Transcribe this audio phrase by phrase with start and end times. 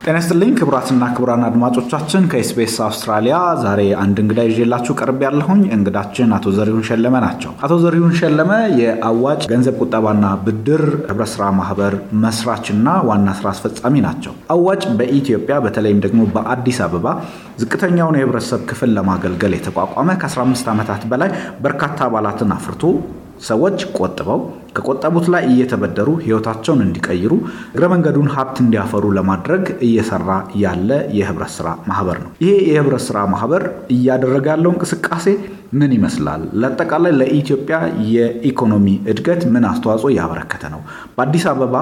[0.00, 6.52] ጤና ይስጥልኝ ክቡራትና ክቡራን አድማጮቻችን ከኤስቢኤስ አውስትራሊያ ዛሬ አንድ እንግዳ ይዤላችሁ ቀርብ ያለሁኝ እንግዳችን አቶ
[6.56, 11.94] ዘሪሁን ሸለመ ናቸው። አቶ ዘሪሁን ሸለመ የአዋጭ ገንዘብ ቁጠባና ብድር ህብረት ስራ ማህበር
[12.24, 17.06] መስራችና ዋና ስራ አስፈጻሚ ናቸው። አዋጭ በኢትዮጵያ በተለይም ደግሞ በአዲስ አበባ
[17.62, 22.82] ዝቅተኛውን የህብረተሰብ ክፍል ለማገልገል የተቋቋመ ከ15 ዓመታት በላይ በርካታ አባላትን አፍርቶ
[23.40, 24.40] ሰዎች ቆጥበው
[24.76, 27.32] ከቆጠቡት ላይ እየተበደሩ ህይወታቸውን እንዲቀይሩ
[27.72, 30.28] እግረ መንገዱን ሀብት እንዲያፈሩ ለማድረግ እየሰራ
[30.64, 33.64] ያለ የህብረት ስራ ማህበር ነው። ይሄ የህብረት ስራ ማህበር
[33.96, 35.26] እያደረገ ያለው እንቅስቃሴ
[35.72, 36.44] ምን ይመስላል?
[36.60, 37.76] ለአጠቃላይ ለኢትዮጵያ
[38.14, 40.80] የኢኮኖሚ እድገት ምን አስተዋጽኦ እያበረከተ ነው?
[41.16, 41.74] በአዲስ አበባ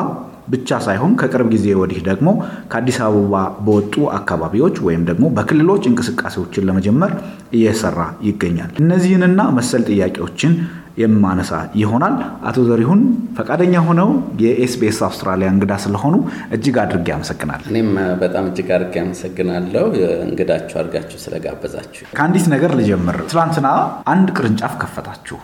[0.48, 2.28] ብቻ ሳይሆን ከቅርብ ጊዜ ወዲህ ደግሞ
[2.70, 3.34] ከአዲስ አበባ
[3.64, 7.12] በወጡ አካባቢዎች ወይም ደግሞ በክልሎች እንቅስቃሴዎችን ለመጀመር
[7.52, 10.52] እየሰራ ይገኛል። እነዚህንና መሰል ጥያቄዎችን
[10.98, 12.14] የማነሳ ይሆናል።
[12.48, 13.00] አቶ ዘሪሁን
[13.38, 14.10] ፈቃደኛ ሆነው
[14.42, 16.14] የኤስቢኤስ አውስትራሊያ እንግዳ ስለሆኑ
[16.56, 17.90] እጅግ አድርጌ አመሰግናለሁ። እኔም
[18.22, 19.84] በጣም እጅግ አድርጌ አመሰግናለሁ
[20.26, 23.68] እንግዳችሁ አድርጋችሁ ስለጋበዛችሁ። ከአንዲት ነገር ልጀምር። ትናንትና
[24.08, 25.38] አንድ ቅርንጫፍ ከፈታችሁ፣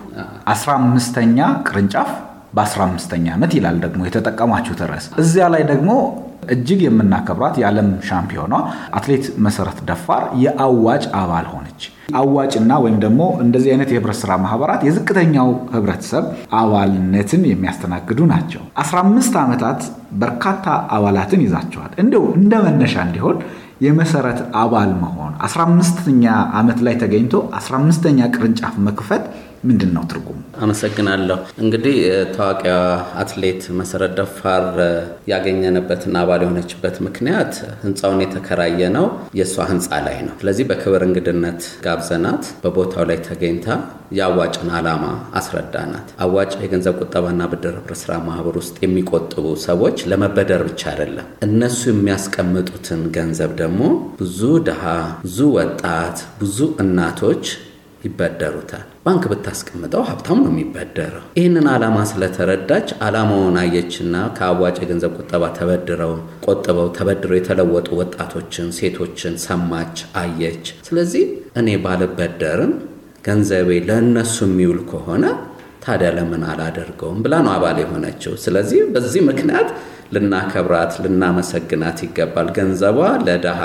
[0.55, 1.39] አስራ አምስተኛ
[1.69, 2.13] ቅርንጫፍ
[2.55, 5.91] በአስራ አምስተኛ ዓመት ይላል ደግሞ የተጠቀማችሁት ርዕስ። እዚያ ላይ ደግሞ
[6.55, 8.55] እጅግ የምናከብራት የዓለም ሻምፒዮኗ
[8.97, 11.83] አትሌት መሰረት ደፋር የአዋጭ አባል ሆነች።
[12.19, 16.25] አዋጭና ወይም ደግሞ እንደዚህ አይነት የህብረት ስራ ማህበራት የዝቅተኛው ህብረተሰብ
[16.61, 19.81] አባልነትን የሚያስተናግዱ ናቸው። 15 ዓመታት
[20.21, 20.67] በርካታ
[20.97, 23.39] አባላትን ይዛቸዋል። እንደው እንደ መነሻ እንዲሆን
[23.81, 29.25] የመሰረት አባል መሆን 15ኛ ዓመት ላይ ተገኝቶ 15ኛ ቅርንጫፍ መክፈት
[29.65, 30.39] ምንድን ነው ትርጉሙ?
[30.65, 31.95] አመሰግናለሁ። እንግዲህ
[32.35, 32.75] ታዋቂዋ
[33.21, 34.65] አትሌት መሰረት ደፋር
[35.33, 37.53] ያገኘንበትና አባል የሆነችበት ምክንያት
[37.85, 39.07] ህንፃውን የተከራየ ነው
[39.39, 43.69] የእሷ ህንፃ ላይ ነው። ስለዚህ በክብር እንግድነት ጋብዘናት በቦታው ላይ ተገኝታ
[44.15, 45.05] የአዋጭን ዓላማ
[45.39, 51.81] አስረዳናት። አዋጭ የገንዘብ ቁጠባና ብድር ህብረት ስራ ማህበር ውስጥ የሚቆጥቡ ሰዎች ለመበደር ብቻ አይደለም፣ እነሱ
[51.93, 53.83] የሚያስቀምጡትን ገንዘብ ደግሞ
[54.19, 54.83] ብዙ ድሃ፣
[55.23, 57.45] ብዙ ወጣት፣ ብዙ እናቶች
[58.05, 66.13] ይበደሩታል። ባንክ ብታስቀምጠው ሀብታም ነው የሚበደረው። ይህንን ዓላማ ስለተረዳች ዓላማውን አየችና ከአዋጭ የገንዘብ ቁጠባ ተበድረው
[66.47, 71.25] ቆጥበው ተበድረው የተለወጡ ወጣቶችን፣ ሴቶችን ሰማች፣ አየች። ስለዚህ
[71.61, 72.75] እኔ ባልበደርም
[73.25, 75.25] ገንዘቤ ለእነሱ የሚውል ከሆነ
[75.85, 79.69] ታዲያ ለምን አላደርገውም ብላ ነው አባል የሆነችው። ስለዚህ በዚህ ምክንያት
[80.15, 83.61] ልናከብራት፣ ልናመሰግናት ይገባል። ገንዘቧ ለድሃ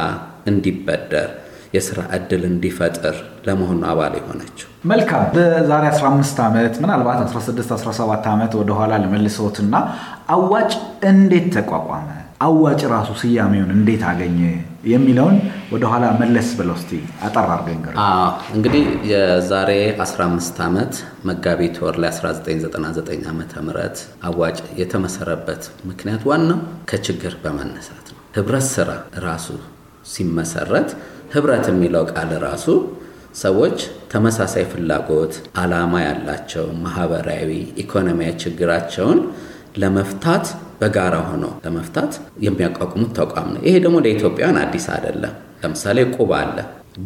[0.49, 1.29] እንዲበደር
[1.73, 3.15] የስራ እድል እንዲፈጥር
[3.47, 9.73] ለመሆኑ አባል የሆነችው። መልካም። በዛሬ 15 ዓመት ምናልባት 16 17 ዓመት ወደኋላ ለመልሰዎትና
[10.29, 10.71] አዋጭ
[11.11, 12.07] እንዴት ተቋቋመ?
[12.41, 14.39] አዋጭ ራሱ ስያሜውን እንዴት አገኘ
[14.83, 15.37] የሚለውን
[15.73, 16.91] ወደኋላ መለስ ብለው እስኪ
[17.23, 17.97] አጠር አድርገን
[18.55, 20.93] እንግዲህ የዛሬ 15 ዓመት
[21.29, 23.75] መጋቢት ወር ላይ 1999 ዓ ም
[24.29, 28.89] አዋጭ የተመሰረበት ምክንያት ዋናው ከችግር በመነሳት ነው። ህብረት ስራ
[29.27, 29.47] ራሱ
[30.05, 30.89] ሲመሰረት
[31.33, 32.67] ህብረት የሚለው ቃል ራሱ
[33.35, 33.79] ሰዎች
[34.11, 37.49] ተመሳሳይ ፍላጎት፣ ዓላማ ያላቸው ማህበራዊ፣
[37.83, 39.19] ኢኮኖሚያዊ ችግራቸውን
[39.75, 40.45] ለመፍታት
[40.81, 42.11] በጋራ ሆነው ለመፍታት
[42.45, 46.57] የሚያቋቁሙት ተቋም ነው። ይሄ ደግሞ ለኢትዮጵያውያን አዲስ አይደለም። ለምሳሌ ቁብ አለ፣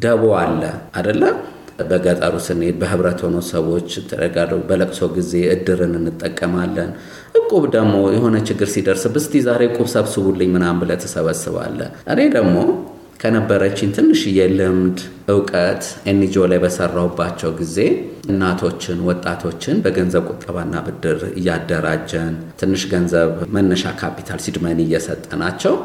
[0.04, 0.62] ደቦ አለ
[0.98, 1.36] አይደለም።
[1.84, 6.90] በገጠሩ ስንሄድ በህብረት ሆኖ ሰዎች ተደጋግለው በለቅሶ ጊዜ እድርን እንጠቀማለን።
[7.40, 12.56] እቁብ ደግሞ የሆነ ችግር ሲደርስ እስቲ ዛሬ እቁብ ሰብስቡልኝ ምናምን ብለህ ትሰበስባለህ። እኔ ደግሞ
[13.24, 14.98] ከነበረችኝ ትንሽዬ ልምድ
[15.34, 17.78] እውቀት NGO ላይ በሰራሁባቸው ጊዜ
[18.30, 25.76] እናቶችን፣ ወጣቶችን በገንዘብ ቁጠባና ብድር እያደራጀን ትንሽ ገንዘብ መነሻ ካፒታል seed money እየሰጠናቸው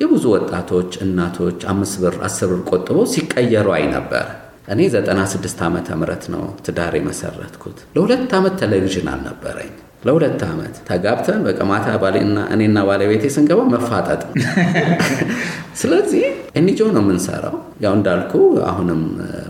[0.00, 4.26] የብዙ ወጣቶች እናቶች አምስት ብር አስር ብር ቆጥበው ሲቀየሩ አይ ነበር።
[4.72, 9.70] እኔ 96 ዓመተ ምህረት ነው ትዳር የመሰረትኩት። ለሁለት ዓመት ቴሌቪዥን አልነበረኝ።
[10.06, 11.86] ለሁለት ዓመት ተጋብተን በቃ ማታ
[12.56, 14.22] እኔና ባለቤቴ ስንገባ መፋጠጥ
[15.78, 16.22] ስለዚህ
[16.58, 18.32] ኤንጂኦ ነው የምንሰራው። ያው እንዳልኩ
[18.68, 19.00] አሁንም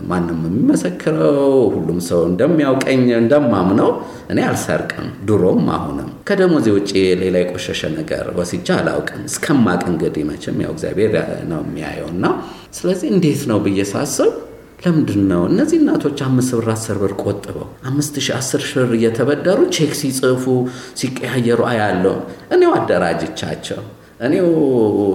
[0.09, 1.39] ማንም የሚመሰክረው
[1.75, 3.89] ሁሉም ሰው እንደሚያውቀኝ እንደማምነው
[4.31, 6.91] እኔ አልሰርቅም፣ ድሮም አሁንም ከደሞዜ ውጭ
[7.21, 11.15] ሌላ የቆሸሸ ነገር ወስጃ አላውቅም። እስከማቅ እንግዲህ መቼም ያው እግዚአብሔር
[11.51, 12.25] ነው የሚያየው እና
[12.79, 14.31] ስለዚህ እንዴት ነው ብዬ ሳስብ
[14.83, 19.93] ለምንድን ነው እነዚህ እናቶች አምስት ብር አስር ብር ቆጥበው አምስት ሺህ አስር ሺህ እየተበደሩ ቼክ
[19.99, 20.45] ሲጽፉ
[20.99, 22.15] ሲቀያየሩ አያለው።
[22.55, 23.81] እኔው አደራጅቻቸው
[24.19, 24.47] እኔው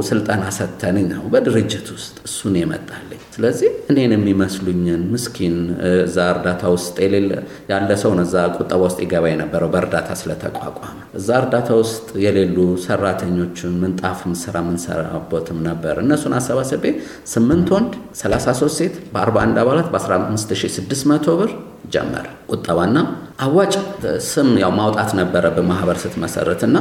[0.08, 5.56] ስልጠና ሰተንኝ ነው በድርጅት ውስጥ እሱን የመጣልኝ። ስለዚህ እኔን የሚመስሉኝን ምስኪን
[6.04, 7.30] እዛ እርዳታ ውስጥ የሌለ
[7.70, 10.86] ያለ ሰው ነው እዛ ቁጠባ ውስጥ ይገባ የነበረው በእርዳታ ስለተቋቋመ
[11.20, 12.56] እዛ እርዳታ ውስጥ የሌሉ
[12.86, 16.84] ሰራተኞችን ምንጣፍም ስራ ምንሰራበትም ነበር። እነሱን አሰባስቤ
[17.34, 17.92] ስምንት ወንድ
[18.22, 21.52] 33 ሴት በ41 አባላት በ15600 ብር
[21.92, 22.96] ጀመረ ቁጠባና
[23.40, 23.74] አዋጭ
[24.26, 26.76] ስም ያው ማውጣት ነበረብን ማህበር ስትመሰረት እና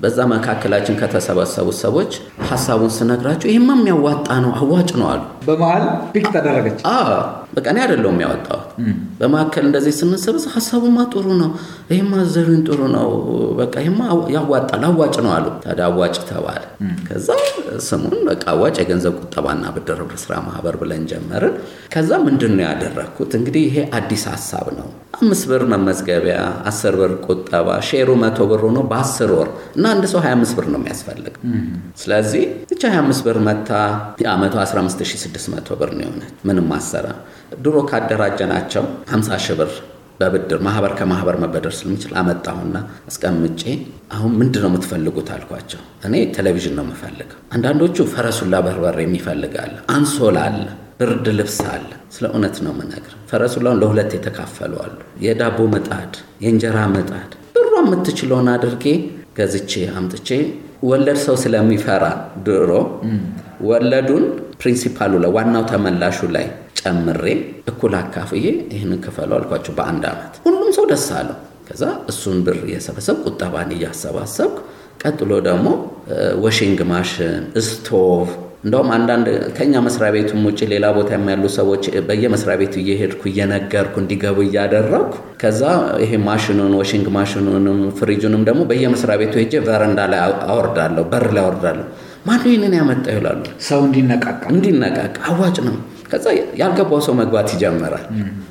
[0.00, 2.12] በዛ መካከላችን ከተሰበሰቡት ሰዎች
[2.50, 5.84] ሀሳቡን ስነግራቸው ይህማ የሚያዋጣ ነው አዋጭ ነው አሉ። በመሀል
[6.14, 6.80] ፒክ ተደረገች።
[7.52, 8.60] በቃ እኔ አይደለሁም የሚያወጣው
[9.20, 11.50] በመካከል እንደዚህ ስንሰበሰብ ሀሳቡማ ጥሩ ነው፣
[11.90, 13.08] ይህማ ዘሪን ጥሩ ነው፣
[13.60, 14.00] በቃ ይህማ
[14.34, 16.62] ያዋጣል አዋጭ ነው አሉ። ታዲያ አዋጭ ተባለ።
[17.08, 17.28] ከዛ
[17.86, 21.54] ስሙን በቃ አዋጭ የገንዘብ ቁጠባና ብድር ስራ ማህበር ብለን ጀመርን።
[21.94, 26.38] ከዛ ምንድን ነው ያደረግኩት እንግዲህ ይሄ አዲስ ሀሳብ ነው። አምስት ብር መመዝገቢያ፣
[26.70, 30.78] አስር ብር ቁጠባ፣ ሼሩ መቶ ብር ሆኖ በአስር ወር እና አንድ ሰው 25 ብር ነው
[30.80, 31.34] የሚያስፈልግ።
[32.02, 33.70] ስለዚህ ብቻ 25 ብር መታ
[34.22, 37.06] የአመቱ 15600 ብር ነው የሆነች ምንም አሰራ
[37.58, 39.70] ድሮ ካደራጀናቸው 50 ሺህ ብር
[40.20, 42.76] በብድር ማህበር ከማህበር መበደር ስለሚችል አመጣሁና
[43.10, 43.62] አስቀምጬ
[44.14, 50.66] አሁን ምንድን ነው የምትፈልጉት አልኳቸው። እኔ ቴሌቪዥን ነው የምፈልገው። አንዳንዶቹ ፈረሱላ በርበሬ የሚፈልጋለ፣ አንሶላ አለ፣
[51.00, 54.96] ብርድ ልብስ አለ። ስለ እውነት ነው የምነግር። ፈረሱላውን ለሁለት የተካፈሉ አሉ።
[55.26, 56.12] የዳቦ ምጣድ፣
[56.44, 58.84] የእንጀራ ምጣድ ብሯ የምትችለውን አድርጌ
[59.38, 60.28] ገዝቼ አምጥቼ
[60.84, 62.04] ወለድ ሰው ስለሚፈራ
[62.46, 62.70] ድሮ
[63.68, 64.24] ወለዱን
[64.60, 66.46] principal ኡ ላይ ዋናው ተመላሹ ላይ
[66.78, 67.24] ጨምሬ
[67.70, 68.44] እኩል አካፍዬ
[68.74, 71.38] ይህንን ክፈሉ አልኳቸው። በአንድ ዓመት ሁሉም ሰው ደስ አለው።
[71.68, 74.58] ከዛ እሱን ብር እየሰበሰብ ቁጠባን እያሰባሰብኩ
[75.02, 75.66] ቀጥሎ ደግሞ
[76.44, 77.34] washing machine፣
[77.66, 78.28] stove
[78.64, 79.26] እንደውም አንዳንድ
[79.56, 85.60] ከኛ መስሪያ ቤቱም ውጭ ሌላ ቦታ ያሉ ሰዎች በየመስሪያ ቤቱ እየሄድኩ እየነገርኩ እንዲገቡ እያደረግኩ ከዛ
[86.02, 91.04] ይሄ machine ኡን washing machine ኡንም fridge ኡንም ደግሞ በየመስሪያ ቤቱ ሄጄ veranda ላይ አወርዳለሁ፣
[91.12, 91.86] በር ላይ አወርዳለሁ።
[92.26, 95.76] ማን ይህንን ያመጣ ይላሉ። ሰው እንዲነቃቃ እንዲነቃቃ አዋጭ ነው።
[96.08, 96.26] ከዛ
[96.60, 98.04] ያልገባው ሰው መግባት ይጀምራል።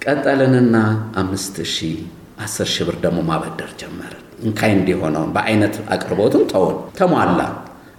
[0.03, 0.75] ቀጠልንና
[1.21, 1.97] አምስት ሺህ
[2.43, 7.39] አስር ሺህ ብር ደግሞ ማበደር ጀመርን። እንካይ እንዲሆነውን በአይነት አቅርቦትም ተውን ተሟላ።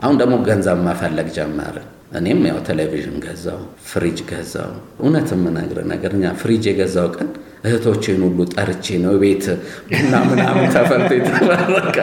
[0.00, 1.86] አሁን ደግሞ ገንዘብ መፈለግ ጀመርን።
[2.18, 3.58] እኔም ያው ቴሌቪዥን ገዛው፣
[3.88, 4.70] ፍሪጅ ገዛው።
[5.00, 7.28] እውነት የምነግርህ ነገር እኛ ፍሪጅ የገዛው ቀን
[7.64, 9.44] እህቶቼን ሁሉ ጠርቼ ነው ቤት
[9.90, 11.96] ቡና ምናምን ተፈልቶ የተመረቀ።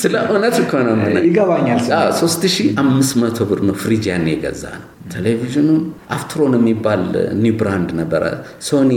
[0.00, 0.94] ስለ እውነት እኮ ነው
[1.26, 1.80] ይገባኛል።
[2.20, 5.82] ሶስት ሺህ አምስት መቶ ብር ነው ፍሪጅ ያኔ የገዛ ነው። ቴሌቪዥኑን
[6.14, 7.02] አፍትሮን የሚባል
[7.42, 8.24] new brand ነበረ።
[8.66, 8.92] ሶኒ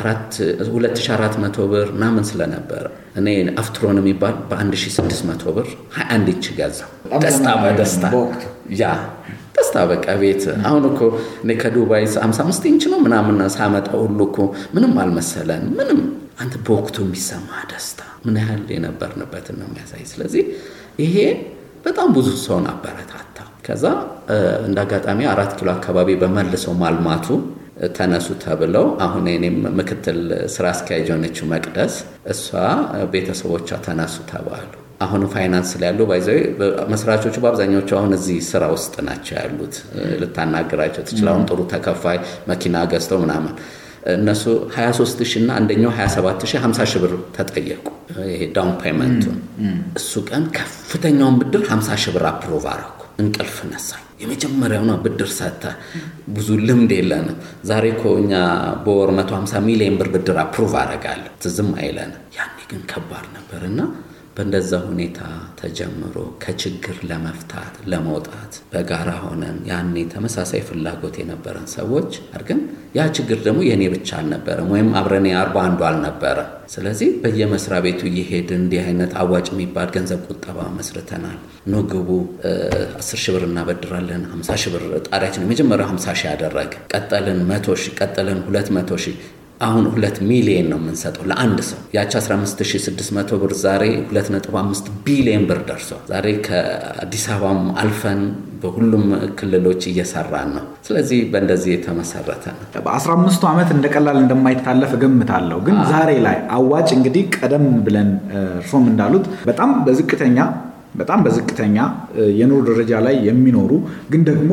[0.00, 2.84] 2400 ብር ምናምን ስለነበረ
[3.16, 3.28] እኔ
[3.62, 6.90] አፍትሮን የሚባል በ1600 ብር 21 ኢንች ገዛው።
[7.24, 8.04] ደስታ በደስታ
[8.80, 8.84] ያ
[9.70, 11.00] ደስታ በቃ ቤት አሁን እኮ
[11.42, 14.38] እኔ ከዱባይ 55 ኢንች ነው ምናምን ሳመጣ ሁሉ እኮ
[14.74, 16.00] ምንም አልመሰለን። ምንም
[16.42, 20.42] አንተ በወቅቱ የሚሰማ ደስታ ምን ያህል የነበርንበትን ነው የሚያሳይ። ስለዚህ
[21.02, 21.14] ይሄ
[21.86, 23.36] በጣም ብዙ ሰውን አበረታታ።
[23.66, 23.84] ከዛ
[24.66, 27.28] እንደ አጋጣሚ አራት ኪሎ አካባቢ በመልሰው ማልማቱ
[27.96, 30.20] ተነሱ ተብለው አሁን እኔም ምክትል
[30.54, 31.94] ስራ አስኪያጅ የሆነችው መቅደስ
[32.32, 32.48] እሷ
[33.14, 36.26] ቤተሰቦቿ ተነሱ ተባሉ። አሁን ፋይናንስ ላይ ያሉ ባይዘ
[36.92, 39.76] መስራቾቹ በአብዛኛዎቹ አሁን እዚህ ስራ ውስጥ ናቸው ያሉት።
[40.22, 42.18] ልታናገራቸው ትችል። አሁን ጥሩ ተከፋይ
[42.50, 43.54] መኪና ገዝተው ምናምን
[44.12, 44.42] እነሱ
[44.74, 47.86] 23 ሺህ እና አንደኛው 27 ሺህ 50 ሺህ ብር ተጠየቁ።
[48.28, 49.36] ይሄ down payment ኡን
[49.98, 55.64] እሱ ቀን ከፍተኛውን ብድር 50 ሺህ ብር approve አረኩ። እንቅልፍ ነሳኝ። የመጀመሪያው ነው ብድር ሰጥተ
[56.34, 57.36] ብዙ ልምድ የለንም።
[57.68, 58.32] ዛሬ እኮ እኛ
[58.84, 63.80] በወር 150 ሚሊዮን ብር ብድር approve አረጋለሁ ትዝም አይለንም። ያኔ ግን ከባድ ነበር እና
[64.40, 65.18] በእንደዛ ሁኔታ
[65.58, 72.60] ተጀምሮ ከችግር ለመፍታት ለመውጣት በጋራ ሆነን ያኔ ተመሳሳይ ፍላጎት የነበረን ሰዎች አድርገን
[72.96, 78.60] ያ ችግር ደግሞ የእኔ ብቻ አልነበረም፣ ወይም አብረን አርባ አንዱ አልነበረም። ስለዚህ በየመስሪያ ቤቱ እየሄድን
[78.60, 82.08] እንዲህ አይነት አዋጭ የሚባል ገንዘብ ቁጠባ መስርተናል። ኑ ግቡ፣
[83.00, 87.94] አስር ሺህ ብር እናበድራለን። ሀምሳ ሺህ ብር ጣሪያችን የመጀመሪያው ሀምሳ ሺህ ያደረግን ቀጠልን፣ መቶ ሺህ
[88.00, 89.18] ቀጠልን፣ ሁለት መቶ ሺህ
[89.60, 96.00] አሁን ሁለት ሚሊየን ነው የምንሰጠው ለአንድ ሰው። ያቺ 15600 ብር ዛሬ 2.5 ቢሊየን ብር ደርሷል።
[96.12, 98.22] ዛሬ ከአዲስ አበባም አልፈን
[98.62, 99.04] በሁሉም
[99.38, 106.10] ክልሎች እየሰራን ነው። ስለዚህ በእንደዚህ የተመሰረተ ነው። በ15ቱ ዓመት እንደ ቀላል እንደማይታለፍ እገምታለሁ። ግን ዛሬ
[106.26, 108.10] ላይ አዋጭ እንግዲህ ቀደም ብለን
[108.58, 110.38] እርሶም እንዳሉት በጣም በዝቅተኛ
[110.94, 111.76] በጣም በዝቅተኛ
[112.38, 113.72] የኑሮ ደረጃ ላይ የሚኖሩ
[114.12, 114.52] ግን ደግሞ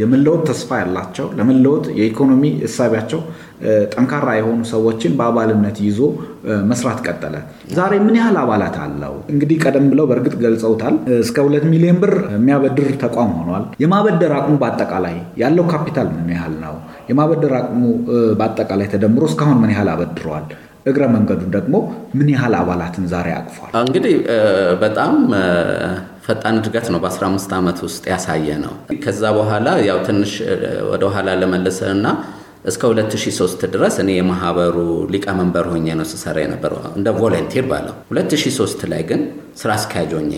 [0.00, 3.20] የመለወጥ ተስፋ ያላቸው ለመለወጥ የኢኮኖሚ እሳቢያቸው
[3.92, 5.98] ጠንካራ የሆኑ ሰዎችን በአባልነት ይዞ
[6.70, 7.34] መስራት ቀጠለ።
[7.74, 9.14] ዛሬ ምን ያህል አባላት አለው?
[9.32, 15.16] እንግዲህ ቀደም ብለው በእርግጥ ገልጸውታል። እስከ ሁለት ሚሊዮን ብር የሚያበድር ተቋም ሆኗል። የማበደር አቅሙ በአጠቃላይ
[15.36, 16.76] ያለው ካፒታል ምን ያህል ነው?
[17.10, 17.82] የማበደር አቅሙ
[18.40, 20.46] በአጠቃላይ ተደምሮ እስካሁን ምን ያህል አበድረዋል?
[20.86, 21.74] እግረ መንገዱን ደግሞ
[22.18, 23.70] ምን ያህል አባላትን ዛሬ አቅፏል?
[23.80, 24.14] እንግዲህ
[24.82, 25.14] በጣም
[26.26, 28.72] ፈጣን እድገት ነው በ15 ዓመት ውስጥ ያሳየ ነው።
[29.04, 30.32] ከዛ በኋላ ያው ትንሽ
[30.90, 32.06] ወደኋላ ለመልስና
[32.70, 34.76] እስከ 2003 ድረስ እኔ የማህበሩ
[35.14, 39.20] ሊቀመንበር ሆኜ ነው ስሰራ የነበረው እንደ volunteer ባለው። 2003 ላይ ግን
[39.60, 40.32] ስራ አስኪያጅ ሆኜ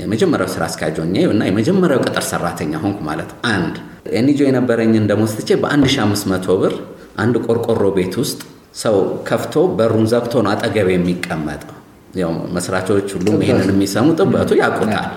[0.00, 3.76] የመጀመሪያው ስራ አስኪያጅ ሆኜ እና የመጀመሪያው ቅጥር ሰራተኛ ሆንኩ ማለት አንድ
[4.18, 6.74] NGO የነበረኝን ደሞዝ ትቼ በ1500 ብር
[7.22, 8.40] አንድ ቆርቆሮ ቤት ውስጥ
[8.78, 8.96] ሰው
[9.28, 11.74] ከፍቶ በሩን ዘግቶ ነው አጠገብ የሚቀመጠው።
[12.14, 15.08] ያው መስራቾች ሁሉም ይሄንን የሚሰሙ ጥበቱ ያውቁታል።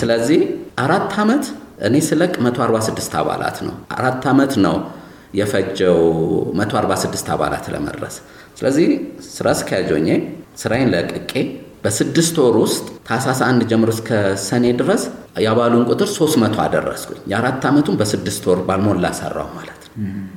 [0.00, 0.40] ስለዚህ
[0.84, 1.44] አራት ዓመት
[1.86, 4.76] እኔ ስለቅ 146 አባላት ነው። አራት ዓመት ነው
[5.38, 5.98] የፈጀው
[6.58, 8.16] 146 አባላት ለመድረስ።
[8.58, 8.88] ስለዚህ
[9.28, 10.08] ስራ አስኪያጅ ሆኜ
[10.62, 11.32] ስራዬን ለቅቄ
[11.84, 14.10] በስድስት ወር ውስጥ ታህሳስ አንድ ጀምሮ እስከ
[14.44, 15.02] ሰኔ ድረስ
[15.44, 19.83] የአባሉን ቁጥር 300 አደረስኩኝ። የአራት ዓመቱን በስድስት ወር ባልሞላ ሰራው ማለት ነው።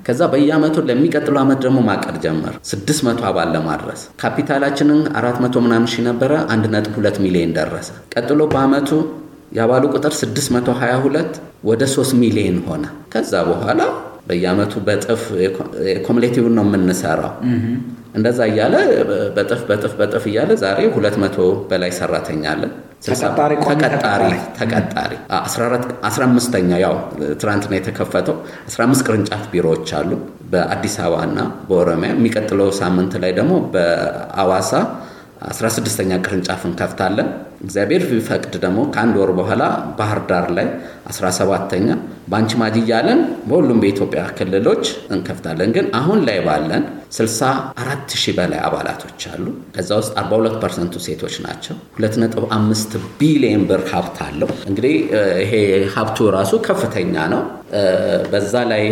[0.06, 6.34] ከዛ በየአመቱ ለሚቀጥለው ዓመት ደግሞ ማቀድ ጀመር 600 አባል ለማድረስ ካፒታላችንን 400 ምናምን ሺህ ነበረ
[6.56, 8.90] 1.2 ሚሊዮን ደረሰ። ቀጥሎ በአመቱ
[9.58, 12.84] የአባሉ ቁጥር 622 ወደ 3 ሚሊዮን ሆነ።
[13.14, 13.82] ከዛ በኋላ
[14.28, 15.22] በየአመቱ በጥፍ
[16.08, 17.34] ኮሙሌቲቭን ነው የምንሰራው።
[18.16, 18.76] እንደዛ እያለ
[19.36, 24.24] በጥፍ በጥፍ በጥፍ እያለ ዛሬ 200 በላይ ሰራተኛ አለን። ተቀጣሪ
[24.60, 25.12] ተቀጣሪ
[26.10, 26.96] 15ኛ ያው
[27.42, 28.38] ትናንት ነው የተከፈተው
[28.70, 30.12] 15 ቅርንጫፍ ቢሮዎች አሉ
[30.52, 34.72] በአዲስ አበባ እና በኦሮሚያ። የሚቀጥለው ሳምንት ላይ ደግሞ በአዋሳ
[35.52, 37.28] 16ኛ ቅርንጫፍ እንከፍታለን።
[37.64, 39.64] እግዚአብሔር ቢፈቅድ ደግሞ ከአንድ ወር በኋላ
[40.00, 40.68] ባህር ዳር ላይ
[41.12, 41.88] 17ተኛ
[42.28, 44.84] በአንቺ ማጅ እያለን በሁሉም በኢትዮጵያ ክልሎች
[45.16, 46.84] እንከፍታለን። ግን አሁን ላይ ባለን
[47.18, 53.84] 64 ሺህ በላይ አባላቶች አሉ። ከዛ ውስጥ 42 percent ኡ ሴቶች ናቸው። 2.5 ቢሊየን ብር
[53.92, 54.96] ሀብት አለው። እንግዲህ
[55.44, 55.54] ይሄ
[55.96, 57.44] ሀብቱ ራሱ ከፍተኛ ነው።
[58.32, 58.84] በዛ ላይ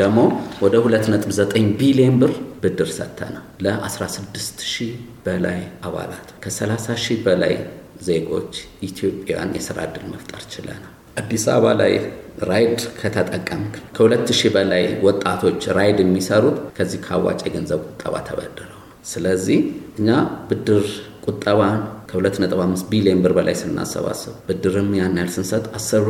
[0.00, 0.18] ደግሞ
[0.64, 4.38] ወደ 2.9 ቢሊየን ብር ብድር ሰጥተናል ለ16
[4.70, 4.92] ሺህ
[5.26, 7.54] በላይ አባላት ከ30 ሺህ በላይ
[8.06, 8.52] ዜጎች
[8.88, 11.92] ኢትዮጵያውያን የስራ ዕድል መፍጠር ችለናል። አዲስ አበባ ላይ
[12.42, 19.60] ራይድ ከተጠቀምክ ከሁለት ሺህ በላይ ወጣቶች ራይድ የሚሰሩት ከዚህ ከአዋጭ የገንዘብ ቁጠባ ተበድረው ነው። ስለዚህ
[20.00, 20.08] እኛ
[20.48, 20.84] ብድር
[21.26, 21.78] ቁጠባን
[22.10, 26.04] ከ2.5 ቢሊዮን ብር በላይ ስናሰባስብ ብድርም ያን ያህል ስንሰጥ አስር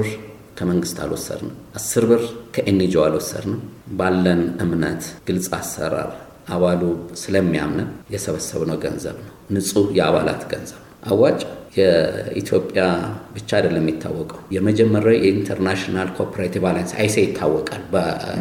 [0.57, 2.23] ከመንግስት አልወሰድንም፣ አስር ብር
[2.55, 3.61] ከ NGO አልወሰድንም።
[3.99, 6.11] ባለን እምነት ግልጽ አሰራር
[6.49, 6.83] አባሉ
[7.23, 11.41] ስለሚያምንን የሰበሰብነው ገንዘብ ነው። ንጹህ የአባላት ገንዘብ ነው። አዋጭ
[11.77, 12.83] የኢትዮጵያ
[13.37, 17.83] ብቻ አይደለም የሚታወቀው። የመጀመሪያው የ International Cooperative Alliance ICA ይታወቃል።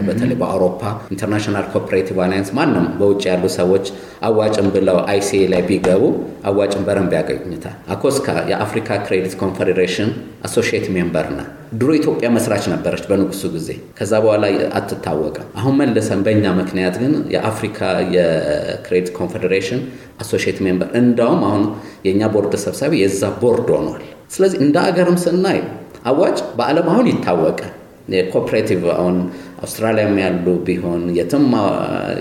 [0.07, 0.81] በተለይ በአውሮፓ
[1.13, 3.85] International Cooperative Alliance ማንም በውጭ ያሉ ሰዎች
[4.27, 6.03] አዋጭን ብለው ICA ላይ ቢገቡ
[6.45, 10.09] አዋጭን በረንብ ያገኙታል። ACCOSCA የአፍሪካ credit confederation
[10.45, 11.41] associate member ና
[11.75, 14.45] ድሮ ኢትዮጵያ መስራች ነበረች በንጉሱ ጊዜ። ከዛ በኋላ
[14.79, 17.79] አትታወቅም። አሁን መልሰን በእኛ ምክንያት ግን የአፍሪካ
[18.15, 19.81] የ credit confederation
[20.21, 21.63] associate member እንዳውም አሁን
[22.05, 25.59] የእኛ ቦርድ ሰብሳቢ የዛ ቦርድ ሆኗል። ስለዚህ እንደ አገርም ስናይ
[26.05, 27.73] አዋጭ በዓለም አሁን ይታወቃል።
[28.13, 29.15] የ cooperative አሁን
[29.61, 31.45] አውስትራሊያም ያሉ ቢሆን የትም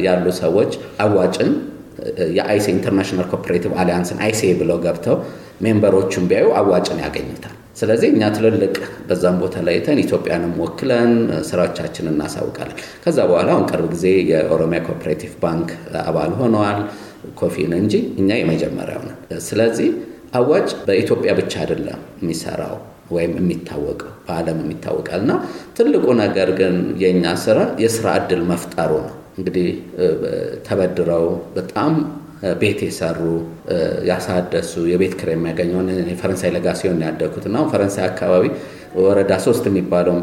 [0.06, 0.72] ያሉ ሰዎች
[1.04, 1.50] አዋጭን
[2.36, 5.16] የ ICA International Cooperative Alliance ን ICA ብለው ገብተው
[5.64, 8.74] member ኦቹን ቢያዩ አዋጭን ያገኙታል። ስለዚህ እኛ ትልልቅ
[9.08, 11.12] በዛም ቦታ ላይ ተን ኢትዮጵያንም ወክለን
[11.48, 15.70] ስራዎቻችን እናሳውቃለን። ከዛ በኋላ አሁን ቅርብ ጊዜ የኦሮሚያ cooperative ባንክ
[16.04, 16.80] አባል ሆነዋል።
[17.40, 19.88] ኮፊን እንጂ እኛ የመጀመሪያው ነን። ስለዚህ
[20.34, 22.76] አዋጭ በኢትዮጵያ ብቻ አይደለም የሚሰራው
[23.10, 25.32] ወይም የሚታወቀው በዓለም የሚታወቃል እና
[25.76, 29.68] ትልቁ ነገር ግን የእኛ ስራ የስራ እድል መፍጠሩ ነው። እንግዲህ
[30.66, 31.24] ተበድረው
[31.56, 31.92] በጣም
[32.60, 33.20] ቤት የሰሩ
[34.10, 38.44] ያሳደሱ የቤት ኪራይ የሚያገኘውን የፈረንሳይ ለጋ ሲሆን ያደግኩት እና ፈረንሳይ አካባቢ
[39.00, 40.20] ወረዳ ሶስት የሚባለውን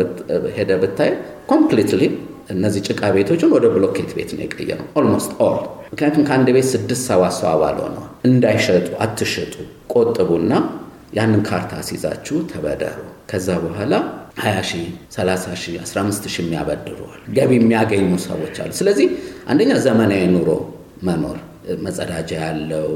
[0.57, 1.11] ሄደህ ብታይ
[1.51, 2.03] completely
[2.51, 5.57] እነዚህ ጭቃ ቤቶችን ወደ ብሎኬት ቤት ነው የቀየረው almost all።
[5.91, 9.53] ምክንያቱም ከአንድ ቤት ስድስት ሰባት ሰው አባል ሆነዋል። እንዳይሸጡ አትሽጡ፣
[9.93, 10.51] ቆጥቡና
[11.13, 13.93] ያንን ካርታ አስይዛችሁ ተበደሩ። ከዛ በኋላ
[14.41, 14.83] 20 ሺህ
[15.15, 19.07] 30 ሺህ 15 ሺህ የሚያበድረዋል ገቢ የሚያገኙ ሰዎች አሉ። ስለዚህ
[19.51, 20.49] አንደኛ ዘመናዊ ኑሮ
[21.03, 21.37] መኖር
[21.83, 22.89] መጸዳጃ ያለው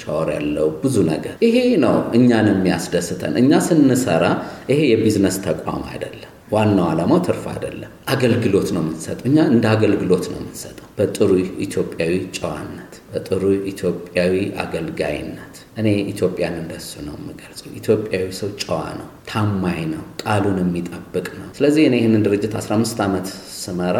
[0.00, 4.24] ሻወር ያለው ብዙ ነገር ይሄ ነው እኛን የሚያስደስተን። እኛ ስንሰራ
[4.70, 10.38] ይሄ የቢዝነስ ተቋም አይደለም። ዋናው ዓላማው ትርፍ አይደለም፣ አገልግሎት ነው የምንሰጠው። እኛ እንደ አገልግሎት ነው
[10.40, 11.30] የምንሰጠው፣ በጥሩ
[11.66, 19.80] ኢትዮጵያዊ ጨዋነት፣ በጥሩ ኢትዮጵያዊ አገልጋይነት። እኔ ኢትዮጵያን እንደሱ ነው የምገልጸው። ኢትዮጵያዊ ሰው ጨዋ ነው፣ ታማኝ
[19.92, 23.96] ነው፣ ቃሉን የሚጠብቅ ነው። ስለዚህ እኔ ይህንን ድርጅት 15 ዓመት ስመራ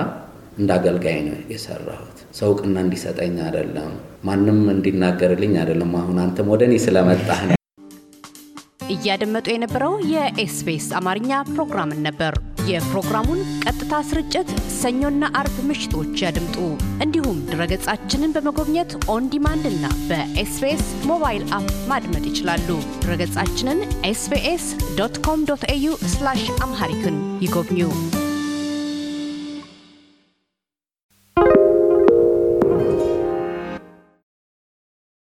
[0.58, 3.92] እንደ አገልጋይ ነው የሰራሁት። ሰው እውቅና እንዲሰጠኝ አይደለም፣
[4.24, 7.56] ማንም እንዲናገርልኝ አይደለም። አሁን አንተም ወደ እኔ ስለመጣህ ነው።
[8.94, 12.34] እያደመጡ የነበረው የ SBS አማርኛ ፕሮግራምን ነበር።
[12.68, 14.48] የፕሮግራሙን ቀጥታ ስርጭት
[14.78, 16.56] ሰኞና አርብ ምሽቶች ያድምጡ።
[17.04, 22.68] እንዲሁም ድረገጻችንን በመጎብኘት on demand እና በ SBS mobile app ማድመጥ ይችላሉ።
[23.00, 24.66] ድረገጻችንን SBS
[25.00, 25.92] ዶት ኮም ዶት ኤዩ
[26.62, 27.80] አምሃሪክን ይጎብኙ።